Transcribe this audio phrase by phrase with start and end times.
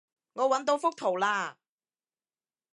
[0.33, 1.57] 我搵到幅圖喇